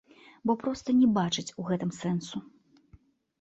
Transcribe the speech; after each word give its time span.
Бо 0.49 0.53
проста 0.63 0.95
не 1.01 1.09
бачыць 1.17 1.53
у 1.65 1.67
гэтым 1.69 1.93
сэнсу. 1.99 2.43